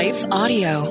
[0.00, 0.84] Life Audio.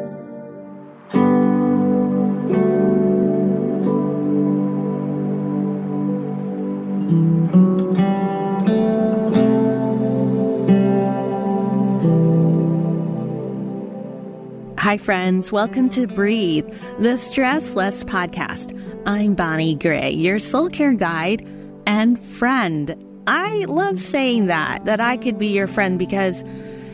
[14.77, 15.51] Hi, friends.
[15.51, 18.79] Welcome to Breathe, the Stress Less podcast.
[19.07, 21.43] I'm Bonnie Gray, your soul care guide
[21.87, 22.95] and friend.
[23.25, 26.43] I love saying that, that I could be your friend because,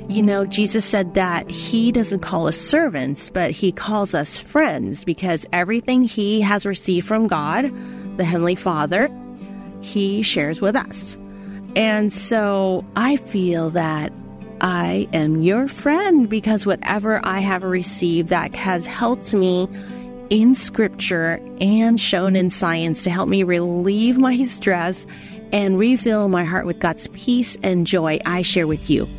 [0.07, 5.03] you know, Jesus said that he doesn't call us servants, but he calls us friends
[5.03, 7.71] because everything he has received from God,
[8.17, 9.09] the Heavenly Father,
[9.81, 11.17] he shares with us.
[11.75, 14.13] And so I feel that
[14.61, 19.67] I am your friend because whatever I have received that has helped me
[20.29, 25.05] in scripture and shown in science to help me relieve my stress
[25.51, 29.09] and refill my heart with God's peace and joy, I share with you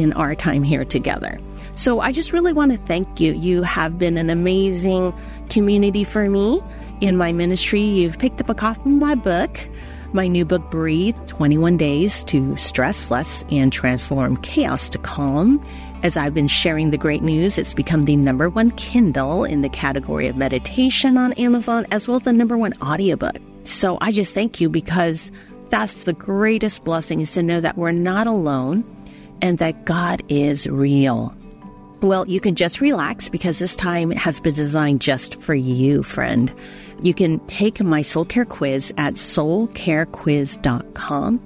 [0.00, 1.38] in our time here together.
[1.74, 3.32] So I just really want to thank you.
[3.34, 5.12] You have been an amazing
[5.48, 6.60] community for me
[7.00, 7.82] in my ministry.
[7.82, 9.68] You've picked up a copy of my book
[10.14, 15.64] my new book, Breathe 21 Days to Stress Less and Transform Chaos to Calm.
[16.02, 19.68] As I've been sharing the great news, it's become the number one Kindle in the
[19.68, 23.36] category of meditation on Amazon, as well as the number one audiobook.
[23.64, 25.32] So I just thank you because
[25.70, 28.84] that's the greatest blessing is to know that we're not alone
[29.42, 31.34] and that God is real.
[32.00, 36.52] Well, you can just relax because this time has been designed just for you, friend.
[37.02, 41.40] You can take my soul care quiz at soulcarequiz.com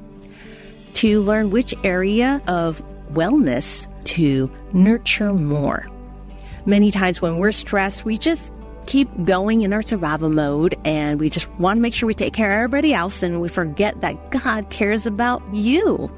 [0.94, 5.86] to learn which area of wellness to nurture more.
[6.64, 8.50] Many times when we're stressed, we just
[8.86, 12.32] keep going in our survival mode and we just want to make sure we take
[12.32, 16.10] care of everybody else and we forget that God cares about you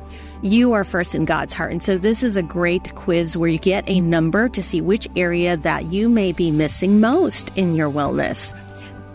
[0.42, 1.72] you are first in God's heart.
[1.72, 5.08] And so this is a great quiz where you get a number to see which
[5.16, 8.56] area that you may be missing most in your wellness.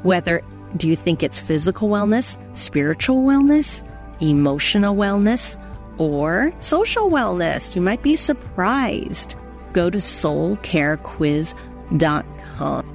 [0.03, 0.43] Whether
[0.75, 3.83] do you think it's physical wellness, spiritual wellness,
[4.21, 5.57] emotional wellness,
[5.97, 7.75] or social wellness?
[7.75, 9.35] You might be surprised.
[9.71, 12.92] Go to soulcarequiz.com.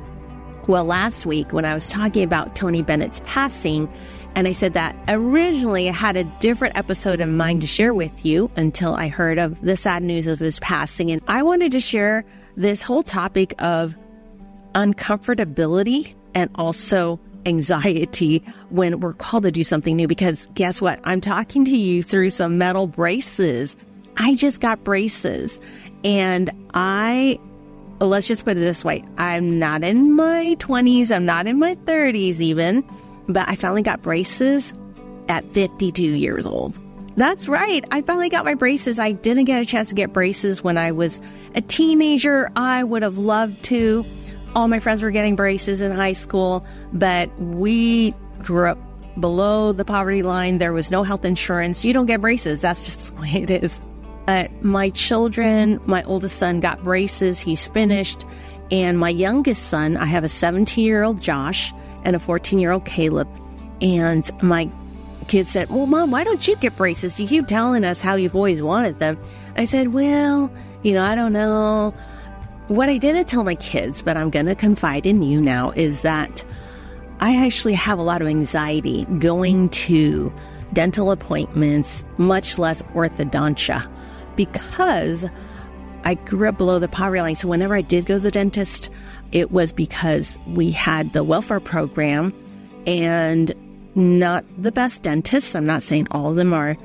[0.69, 3.91] Well, last week when I was talking about Tony Bennett's passing,
[4.35, 8.27] and I said that originally I had a different episode in mind to share with
[8.27, 11.11] you until I heard of the sad news of his passing.
[11.11, 12.23] And I wanted to share
[12.55, 13.97] this whole topic of
[14.75, 20.07] uncomfortability and also anxiety when we're called to do something new.
[20.07, 21.01] Because guess what?
[21.05, 23.75] I'm talking to you through some metal braces.
[24.19, 25.63] I just got braces
[26.05, 27.41] and I
[28.07, 31.75] let's just put it this way I'm not in my 20s, I'm not in my
[31.75, 32.85] 30s even
[33.29, 34.73] but I finally got braces
[35.29, 36.79] at 52 years old.
[37.17, 37.85] That's right.
[37.91, 38.99] I finally got my braces.
[38.99, 41.21] I didn't get a chance to get braces when I was
[41.55, 42.51] a teenager.
[42.57, 44.07] I would have loved to.
[44.55, 48.79] All my friends were getting braces in high school, but we grew up
[49.21, 50.59] below the poverty line.
[50.59, 51.85] There was no health insurance.
[51.85, 52.61] You don't get braces.
[52.61, 53.81] That's just the way it is.
[54.29, 57.41] But my children, my oldest son got braces.
[57.41, 58.27] He's finished.
[58.71, 61.73] And my youngest son, I have a 17 year old Josh
[62.05, 63.27] and a 14 year old Caleb.
[63.81, 64.71] And my
[65.29, 67.19] kid said, Well, mom, why don't you get braces?
[67.19, 69.19] You keep telling us how you've always wanted them.
[69.57, 70.53] I said, Well,
[70.83, 71.95] you know, I don't know.
[72.67, 76.03] What I didn't tell my kids, but I'm going to confide in you now, is
[76.03, 76.45] that
[77.21, 80.31] I actually have a lot of anxiety going to
[80.75, 83.91] dental appointments, much less orthodontia,
[84.39, 85.27] because
[86.05, 87.35] I grew up below the poverty line.
[87.35, 88.89] So whenever I did go to the dentist,
[89.33, 92.33] it was because we had the welfare program
[92.87, 93.53] and
[93.95, 95.55] not the best dentists.
[95.55, 96.77] I'm not saying all of them are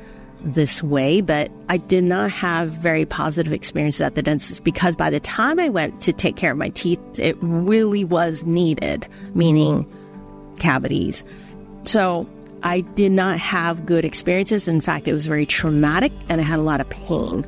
[0.41, 5.09] this way, but I did not have very positive experiences at the dentist because by
[5.09, 9.87] the time I went to take care of my teeth, it really was needed, meaning
[10.59, 11.23] cavities.
[11.83, 12.27] So
[12.63, 14.68] I did not have good experiences.
[14.68, 17.46] In fact, it was very traumatic and I had a lot of pain.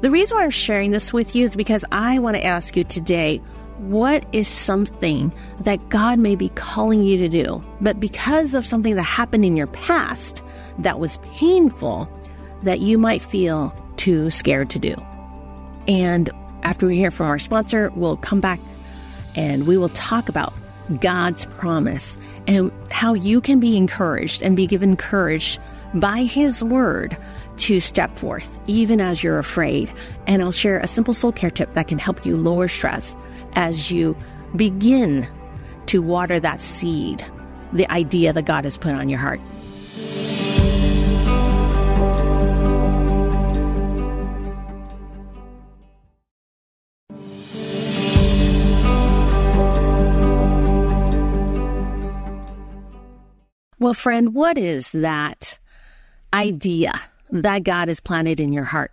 [0.00, 2.82] The reason why I'm sharing this with you is because I want to ask you
[2.82, 3.38] today
[3.78, 8.96] what is something that God may be calling you to do, but because of something
[8.96, 10.42] that happened in your past
[10.78, 12.08] that was painful,
[12.64, 14.94] that you might feel too scared to do?
[15.88, 16.30] And
[16.62, 18.60] after we hear from our sponsor, we'll come back
[19.34, 20.52] and we will talk about
[21.00, 25.58] God's promise and how you can be encouraged and be given courage
[25.94, 27.16] by His word
[27.58, 29.92] to step forth, even as you're afraid.
[30.26, 33.16] And I'll share a simple soul care tip that can help you lower stress
[33.54, 34.16] as you
[34.56, 35.26] begin
[35.86, 37.24] to water that seed,
[37.72, 39.40] the idea that God has put on your heart.
[53.82, 55.58] Well, friend, what is that
[56.32, 56.92] idea
[57.32, 58.92] that God has planted in your heart?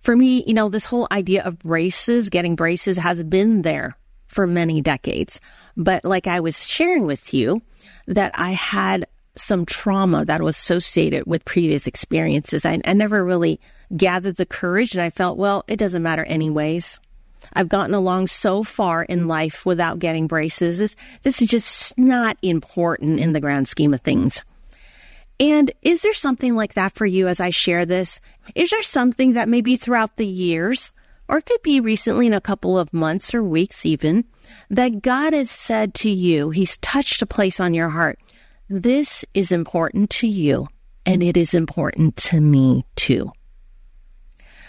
[0.00, 4.46] For me, you know, this whole idea of braces, getting braces has been there for
[4.46, 5.38] many decades.
[5.76, 7.60] But like I was sharing with you,
[8.06, 9.04] that I had
[9.36, 12.64] some trauma that was associated with previous experiences.
[12.64, 13.60] I, I never really
[13.94, 17.00] gathered the courage and I felt, well, it doesn't matter anyways.
[17.52, 20.78] I've gotten along so far in life without getting braces.
[20.78, 24.44] This, this is just not important in the grand scheme of things.
[25.38, 28.20] And is there something like that for you as I share this?
[28.54, 30.92] Is there something that maybe throughout the years,
[31.28, 34.24] or it could be recently in a couple of months or weeks even,
[34.70, 38.18] that God has said to you, He's touched a place on your heart
[38.70, 40.68] this is important to you,
[41.04, 43.30] and it is important to me too.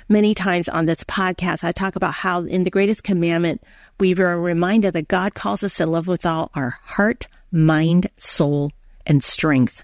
[0.08, 3.64] Many times on this podcast, I talk about how in the greatest commandment,
[4.00, 8.72] we are reminded that God calls us to love with all our heart, mind, soul,
[9.08, 9.84] and strength.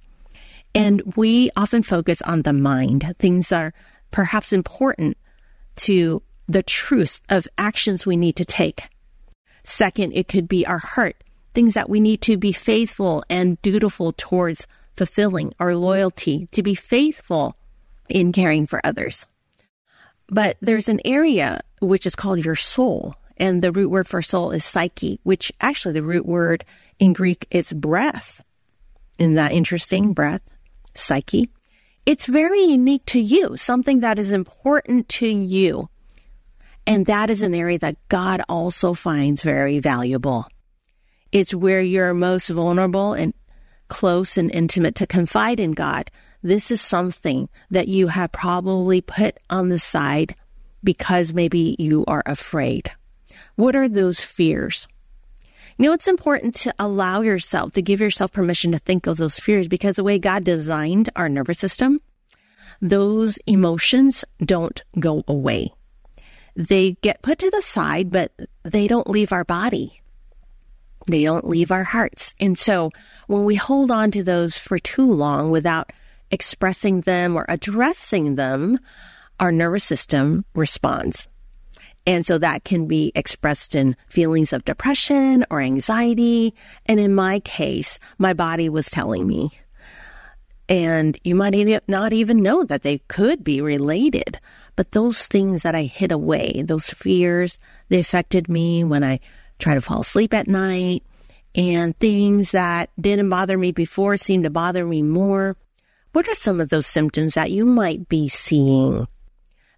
[0.76, 3.74] And we often focus on the mind, things that are
[4.12, 5.18] perhaps important
[5.78, 8.90] to the truth of actions we need to take.
[9.64, 11.16] Second, it could be our heart,
[11.56, 16.76] things that we need to be faithful and dutiful towards fulfilling our loyalty, to be
[16.76, 17.56] faithful
[18.08, 19.26] in caring for others.
[20.32, 23.16] But there's an area which is called your soul.
[23.38, 26.64] And the root word for soul is psyche, which actually the root word
[27.00, 28.44] in Greek is breath.
[29.18, 30.14] Isn't that interesting?
[30.14, 30.42] Breath,
[30.96, 31.50] psyche.
[32.06, 35.90] It's very unique to you, something that is important to you.
[36.88, 40.48] And that is an area that God also finds very valuable.
[41.32, 43.34] It's where you're most vulnerable and
[43.88, 46.10] close and intimate to confide in God.
[46.44, 50.36] This is something that you have probably put on the side
[50.84, 52.92] because maybe you are afraid.
[53.56, 54.88] What are those fears?
[55.78, 59.40] You know, it's important to allow yourself, to give yourself permission to think of those
[59.40, 62.00] fears because the way God designed our nervous system,
[62.82, 65.72] those emotions don't go away.
[66.56, 68.32] They get put to the side, but
[68.64, 70.02] they don't leave our body.
[71.08, 72.36] They don't leave our hearts.
[72.40, 72.92] And so
[73.28, 75.92] when we hold on to those for too long without
[76.32, 78.80] expressing them or addressing them,
[79.40, 81.28] our nervous system responds.
[82.08, 86.56] And so that can be expressed in feelings of depression or anxiety.
[86.88, 89.52] And in my case, my body was telling me.
[90.68, 91.54] And you might
[91.88, 94.40] not even know that they could be related.
[94.76, 99.20] But those things that I hid away, those fears, they affected me when I
[99.60, 101.04] try to fall asleep at night,
[101.54, 105.58] and things that didn't bother me before seem to bother me more.
[106.14, 109.08] What are some of those symptoms that you might be seeing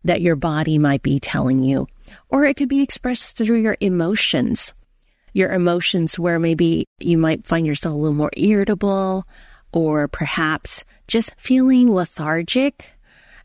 [0.03, 1.87] that your body might be telling you?
[2.27, 4.73] Or it could be expressed through your emotions.
[5.33, 9.27] Your emotions, where maybe you might find yourself a little more irritable,
[9.71, 12.93] or perhaps just feeling lethargic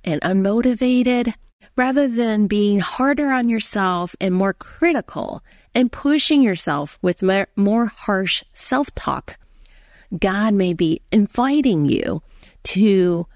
[0.03, 1.35] and unmotivated
[1.77, 5.43] rather than being harder on yourself and more critical
[5.75, 7.23] and pushing yourself with
[7.55, 9.39] more harsh self talk,
[10.19, 12.23] God may be inviting you
[12.69, 13.27] to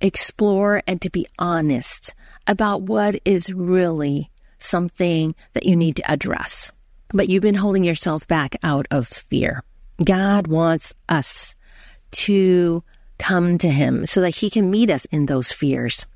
[0.00, 2.14] explore and to be honest
[2.46, 6.72] about what is really something that you need to address.
[7.12, 9.62] But you've been holding yourself back out of fear.
[10.02, 11.54] God wants us
[12.12, 12.82] to
[13.18, 16.06] come to Him so that He can meet us in those fears.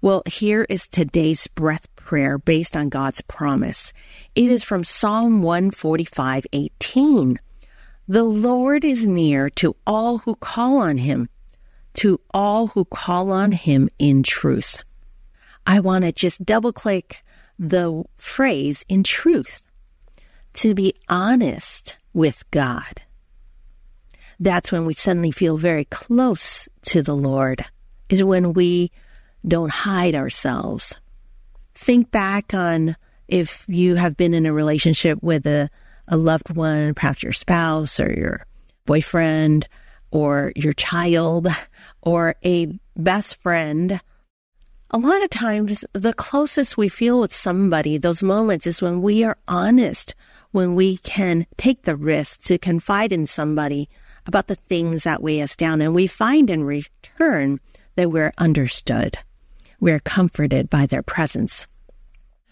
[0.00, 3.92] Well, here is today's breath prayer based on God's promise.
[4.34, 7.38] It is from Psalm 145 18.
[8.06, 11.28] The Lord is near to all who call on him,
[11.94, 14.84] to all who call on him in truth.
[15.66, 17.24] I want to just double click
[17.58, 19.62] the phrase in truth
[20.54, 23.02] to be honest with God.
[24.40, 27.64] That's when we suddenly feel very close to the Lord,
[28.08, 28.90] is when we
[29.46, 30.96] don't hide ourselves.
[31.74, 32.96] Think back on
[33.28, 35.70] if you have been in a relationship with a,
[36.08, 38.44] a loved one, perhaps your spouse or your
[38.84, 39.68] boyfriend
[40.10, 41.48] or your child
[42.02, 44.00] or a best friend.
[44.90, 49.22] A lot of times, the closest we feel with somebody, those moments is when we
[49.22, 50.14] are honest,
[50.52, 53.88] when we can take the risk to confide in somebody
[54.26, 55.82] about the things that weigh us down.
[55.82, 57.60] And we find in return
[57.96, 59.18] that we're understood
[59.80, 61.66] we're comforted by their presence.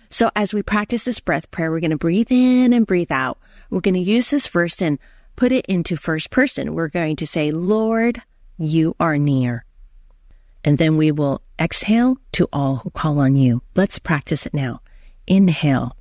[0.08, 3.38] So as we practice this breath prayer, we're going to breathe in and breathe out.
[3.70, 4.98] We're going to use this verse and
[5.36, 6.74] put it into first person.
[6.74, 8.22] We're going to say, Lord,
[8.58, 9.64] you are near.
[10.64, 13.62] And then we will exhale to all who call on you.
[13.74, 14.80] Let's practice it now.
[15.26, 15.96] Inhale.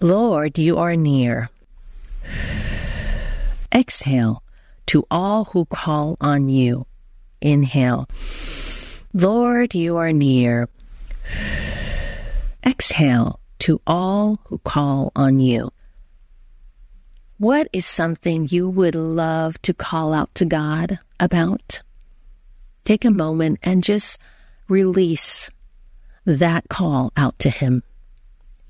[0.00, 1.48] Lord, you are near.
[3.74, 4.42] Exhale
[4.86, 6.86] to all who call on you.
[7.40, 8.08] Inhale.
[9.14, 10.68] Lord, you are near.
[12.64, 15.70] Exhale to all who call on you.
[17.38, 21.82] What is something you would love to call out to God about?
[22.84, 24.18] Take a moment and just
[24.68, 25.50] release
[26.24, 27.82] that call out to Him,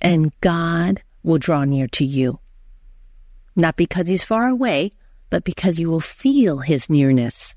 [0.03, 2.41] and God will draw near to you.
[3.55, 4.91] Not because He's far away,
[5.31, 7.55] but because you will feel His nearness.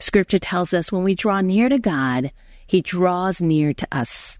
[0.00, 2.30] Scripture tells us when we draw near to God,
[2.66, 4.38] He draws near to us.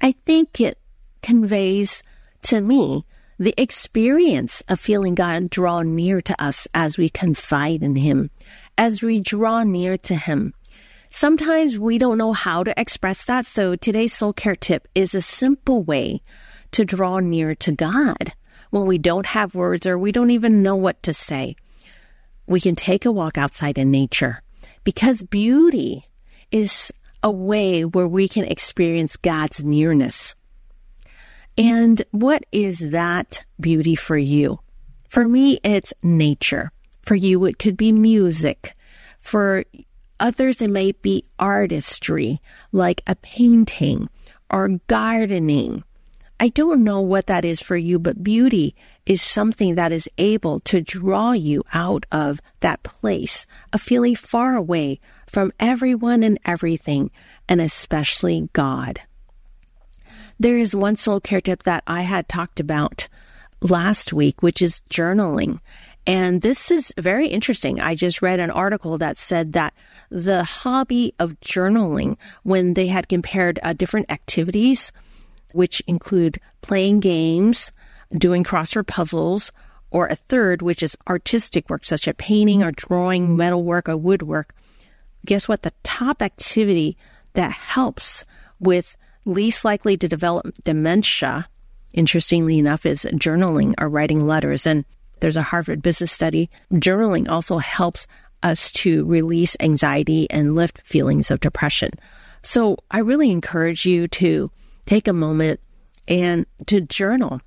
[0.00, 0.76] I think it
[1.22, 2.02] conveys
[2.42, 3.04] to me
[3.38, 8.30] the experience of feeling God draw near to us as we confide in Him,
[8.78, 10.54] as we draw near to Him.
[11.10, 15.22] Sometimes we don't know how to express that, so today's soul care tip is a
[15.22, 16.22] simple way
[16.72, 18.32] to draw near to God
[18.70, 21.54] when we don't have words or we don't even know what to say.
[22.46, 24.42] We can take a walk outside in nature
[24.82, 26.04] because beauty
[26.50, 30.34] is a way where we can experience God's nearness.
[31.56, 34.60] And what is that beauty for you?
[35.08, 36.72] For me, it's nature.
[37.02, 38.74] For you, it could be music.
[39.20, 39.64] For
[40.18, 42.40] others, it may be artistry,
[42.72, 44.08] like a painting
[44.50, 45.84] or gardening.
[46.40, 48.74] I don't know what that is for you, but beauty
[49.06, 54.56] is something that is able to draw you out of that place of feeling far
[54.56, 57.12] away from everyone and everything,
[57.48, 59.00] and especially God.
[60.44, 63.08] There is one soul care tip that I had talked about
[63.62, 65.60] last week, which is journaling.
[66.06, 67.80] And this is very interesting.
[67.80, 69.72] I just read an article that said that
[70.10, 74.92] the hobby of journaling, when they had compared uh, different activities,
[75.52, 77.72] which include playing games,
[78.12, 79.50] doing crossword puzzles,
[79.90, 84.54] or a third, which is artistic work, such as painting or drawing, metalwork, or woodwork,
[85.24, 85.62] guess what?
[85.62, 86.98] The top activity
[87.32, 88.26] that helps
[88.60, 88.94] with
[89.24, 91.48] least likely to develop dementia,
[91.92, 94.66] interestingly enough, is journaling or writing letters.
[94.66, 94.84] And
[95.20, 96.50] there's a Harvard business study.
[96.72, 98.06] Journaling also helps
[98.42, 101.90] us to release anxiety and lift feelings of depression.
[102.42, 104.50] So I really encourage you to
[104.84, 105.60] take a moment
[106.06, 107.40] and to journal.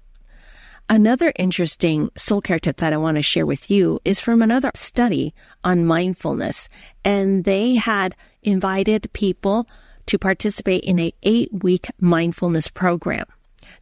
[0.90, 4.72] Another interesting soul care tip that I want to share with you is from another
[4.74, 6.70] study on mindfulness.
[7.04, 9.68] And they had invited people
[10.08, 13.26] to participate in a eight week mindfulness program.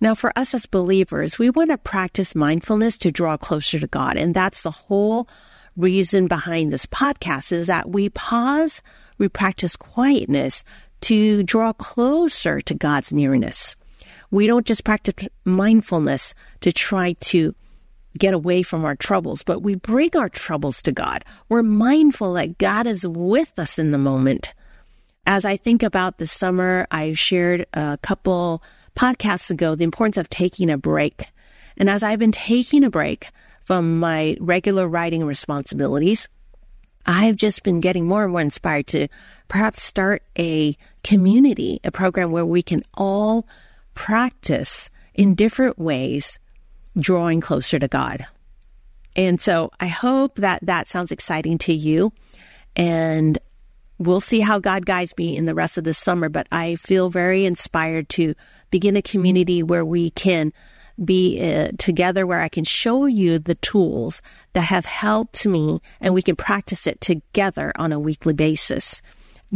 [0.02, 4.18] Now, for us as believers, we want to practice mindfulness to draw closer to God.
[4.18, 5.28] And that's the whole
[5.78, 8.82] reason behind this podcast is that we pause,
[9.18, 10.64] we practice quietness
[11.02, 13.76] to draw closer to God's nearness.
[14.32, 17.54] We don't just practice mindfulness to try to
[18.18, 21.24] get away from our troubles, but we bring our troubles to God.
[21.50, 24.54] We're mindful that God is with us in the moment.
[25.26, 28.62] As I think about the summer, I shared a couple
[28.96, 31.32] podcasts ago the importance of taking a break.
[31.78, 33.30] And as I've been taking a break
[33.64, 36.30] from my regular writing responsibilities,
[37.08, 39.08] I've just been getting more and more inspired to
[39.48, 43.48] perhaps start a community, a program where we can all
[43.94, 46.40] practice in different ways
[46.98, 48.26] drawing closer to God.
[49.16, 52.12] And so I hope that that sounds exciting to you.
[52.76, 53.38] And
[53.98, 56.30] we'll see how God guides me in the rest of the summer.
[56.30, 58.36] But I feel very inspired to
[58.70, 60.54] begin a community where we can
[61.04, 64.22] be uh, together, where I can show you the tools
[64.54, 69.02] that have helped me and we can practice it together on a weekly basis.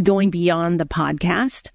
[0.01, 1.71] Going beyond the podcast,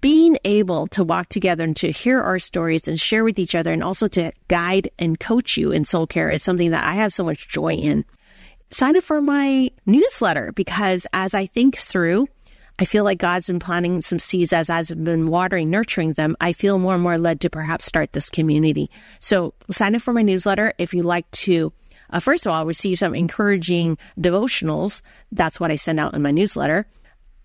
[0.00, 3.72] being able to walk together and to hear our stories and share with each other
[3.72, 7.12] and also to guide and coach you in soul care is something that I have
[7.12, 8.04] so much joy in.
[8.70, 12.26] Sign up for my newsletter because as I think through,
[12.78, 16.36] I feel like God's been planting some seeds as I've been watering, nurturing them.
[16.40, 18.90] I feel more and more led to perhaps start this community.
[19.20, 21.72] So sign up for my newsletter if you like to.
[22.10, 25.00] Uh, first of all, receive some encouraging devotionals.
[25.32, 26.86] That's what I send out in my newsletter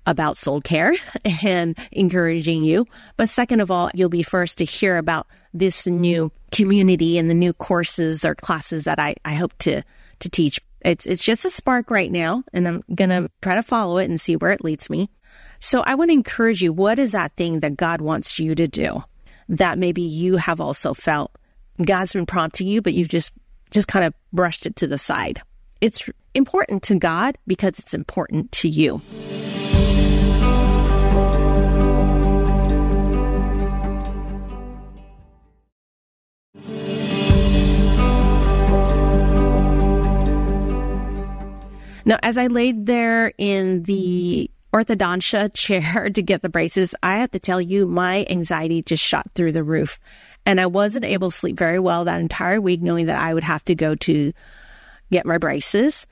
[0.06, 0.94] about soul care
[1.44, 2.88] and encouraging you.
[3.16, 7.36] But second of all, you'll be first to hear about this new community and the
[7.36, 9.84] new courses or classes that I, I hope to,
[10.20, 10.60] to teach.
[10.84, 14.10] It's, it's just a spark right now, and I'm going to try to follow it
[14.10, 15.10] and see where it leads me.
[15.60, 16.74] So I want to encourage you.
[16.74, 19.04] What is that thing that God wants you to do
[19.50, 21.38] that maybe you have also felt
[21.84, 23.32] God's been prompting you, but you've just,
[23.70, 25.42] just kind of brushed it to the side?
[25.82, 29.02] It's important to God because it's important to you.
[42.06, 47.32] Now, as I laid there in the orthodontia chair to get the braces, I have
[47.32, 50.00] to tell you, my anxiety just shot through the roof.
[50.46, 53.44] And I wasn't able to sleep very well that entire week, knowing that I would
[53.44, 54.34] have to go to
[55.12, 56.08] get my braces.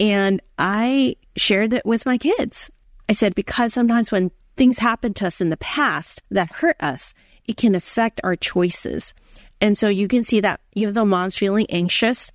[0.00, 2.70] And I shared it with my kids.
[3.08, 7.14] I said, because sometimes when things happen to us in the past that hurt us,
[7.46, 9.12] it can affect our choices.
[9.60, 12.30] And so you can see that even though mom's feeling anxious,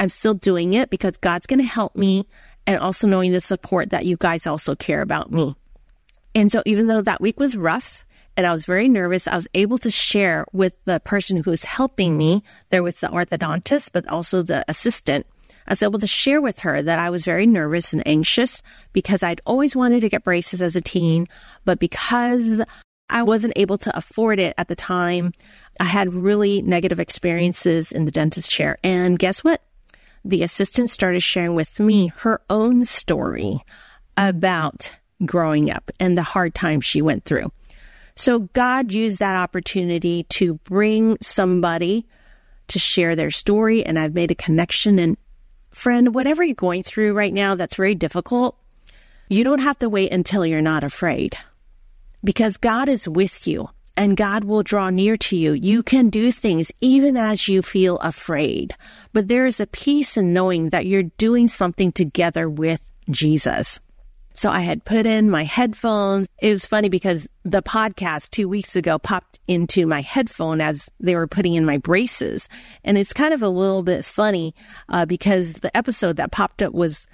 [0.00, 2.26] I'm still doing it because God's going to help me
[2.68, 5.56] and also knowing the support that you guys also care about me.
[6.34, 8.04] And so even though that week was rough
[8.36, 11.64] and I was very nervous, I was able to share with the person who was
[11.64, 15.26] helping me there with the orthodontist, but also the assistant.
[15.66, 19.22] I was able to share with her that I was very nervous and anxious because
[19.22, 21.26] I'd always wanted to get braces as a teen,
[21.64, 22.62] but because
[23.08, 25.32] I wasn't able to afford it at the time,
[25.80, 28.76] I had really negative experiences in the dentist chair.
[28.84, 29.62] And guess what?
[30.28, 33.60] The assistant started sharing with me her own story
[34.16, 34.94] about
[35.24, 37.50] growing up and the hard times she went through.
[38.14, 42.06] So God used that opportunity to bring somebody
[42.68, 44.98] to share their story, and I've made a connection.
[44.98, 45.16] And
[45.70, 48.58] friend, whatever you're going through right now that's very difficult,
[49.28, 51.36] you don't have to wait until you're not afraid
[52.22, 55.52] because God is with you and God will draw near to you.
[55.52, 58.76] You can do things even as you feel afraid.
[59.12, 63.80] But there is a peace in knowing that you're doing something together with Jesus.
[64.34, 66.28] So I had put in my headphones.
[66.40, 71.16] It was funny because the podcast two weeks ago popped into my headphone as they
[71.16, 72.48] were putting in my braces.
[72.84, 74.54] And it's kind of a little bit funny
[74.88, 77.08] uh, because the episode that popped up was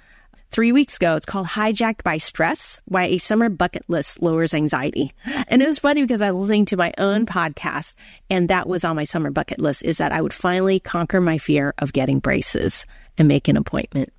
[0.51, 1.15] three weeks ago.
[1.15, 5.11] It's called Hijacked by Stress Why a Summer Bucket List Lowers Anxiety.
[5.47, 7.95] And it was funny because I was listening to my own podcast,
[8.29, 11.37] and that was on my summer bucket list is that I would finally conquer my
[11.37, 14.11] fear of getting braces and make an appointment.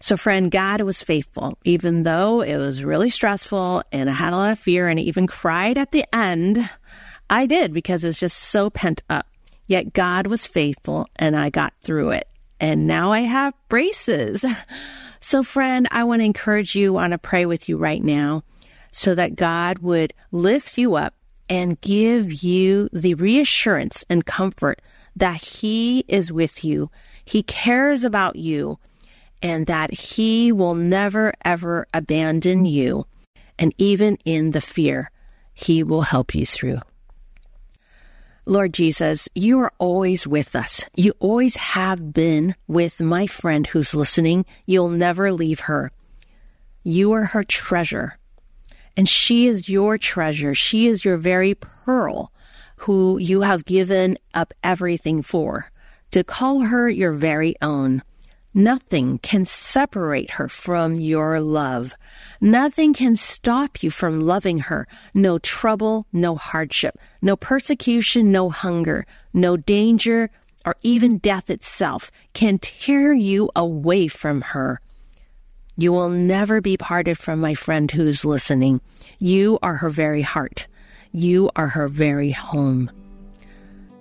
[0.00, 4.36] So, friend, God was faithful, even though it was really stressful and I had a
[4.36, 6.68] lot of fear and I even cried at the end.
[7.30, 9.26] I did because it was just so pent up.
[9.66, 12.28] Yet God was faithful and I got through it.
[12.64, 14.42] And now I have braces.
[15.20, 18.42] So, friend, I want to encourage you, want to pray with you right now
[18.92, 21.14] so that God would lift you up
[21.48, 24.82] and give you the reassurance and comfort
[25.16, 26.90] that He is with you.
[27.24, 28.78] He cares about you
[29.40, 33.06] and that He will never, ever abandon you.
[33.58, 35.10] And even in the fear,
[35.54, 36.80] He will help you through.
[38.46, 40.84] Lord Jesus, you are always with us.
[40.94, 44.44] You always have been with my friend who's listening.
[44.66, 45.90] You'll never leave her.
[46.82, 48.18] You are her treasure.
[48.98, 50.54] And she is your treasure.
[50.54, 52.30] She is your very pearl
[52.76, 55.70] who you have given up everything for
[56.10, 58.02] to call her your very own.
[58.56, 61.94] Nothing can separate her from your love.
[62.40, 64.86] Nothing can stop you from loving her.
[65.12, 70.30] No trouble, no hardship, no persecution, no hunger, no danger,
[70.64, 74.80] or even death itself can tear you away from her.
[75.76, 78.80] You will never be parted from my friend who's listening.
[79.18, 80.68] You are her very heart.
[81.10, 82.88] You are her very home.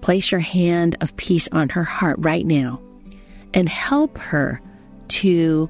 [0.01, 2.79] Place your hand of peace on her heart right now
[3.53, 4.61] and help her
[5.09, 5.69] to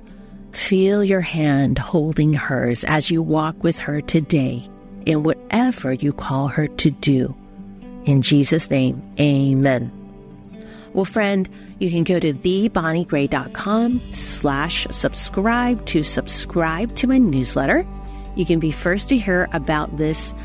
[0.52, 4.68] feel your hand holding hers as you walk with her today
[5.06, 7.36] in whatever you call her to do.
[8.06, 9.92] In Jesus' name, amen.
[10.94, 17.86] Well, friend, you can go to thebonniegray.com slash subscribe to subscribe to my newsletter.
[18.36, 20.36] You can be first to hear about this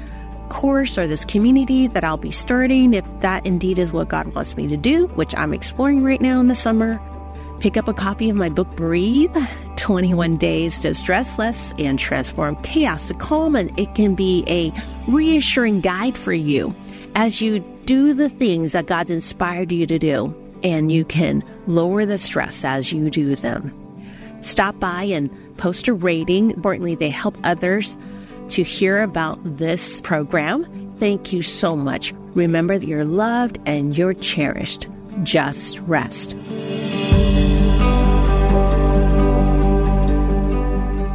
[0.48, 4.56] course or this community that I'll be starting if that indeed is what God wants
[4.56, 6.98] me to do, which I'm exploring right now in the summer.
[7.60, 9.36] Pick up a copy of my book, Breathe
[9.76, 13.56] 21 Days to Stress Less and Transform Chaos to Calm.
[13.56, 14.72] And it can be a
[15.10, 16.72] reassuring guide for you
[17.16, 20.32] as you do the things that God's inspired you to do.
[20.62, 23.74] And you can lower the stress as you do them.
[24.40, 26.52] Stop by and post a rating.
[26.52, 27.96] Importantly, they help others
[28.50, 30.94] to hear about this program.
[30.98, 32.12] Thank you so much.
[32.34, 34.88] Remember that you're loved and you're cherished.
[35.24, 36.36] Just rest.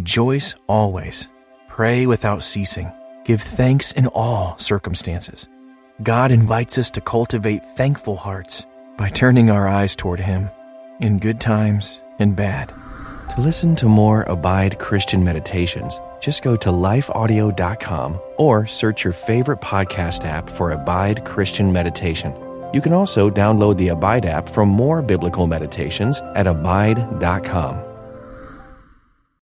[0.00, 1.28] Rejoice always.
[1.68, 2.90] Pray without ceasing.
[3.26, 5.46] Give thanks in all circumstances.
[6.02, 8.64] God invites us to cultivate thankful hearts
[8.96, 10.48] by turning our eyes toward Him
[11.00, 12.72] in good times and bad.
[13.34, 19.60] To listen to more Abide Christian meditations, just go to lifeaudio.com or search your favorite
[19.60, 22.34] podcast app for Abide Christian Meditation.
[22.72, 27.89] You can also download the Abide app for more biblical meditations at abide.com.